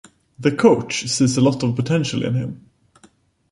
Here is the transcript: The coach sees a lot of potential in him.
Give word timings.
The 0.39 0.51
coach 0.55 1.07
sees 1.07 1.37
a 1.37 1.41
lot 1.41 1.61
of 1.61 1.75
potential 1.75 2.25
in 2.25 2.33
him. 2.33 2.67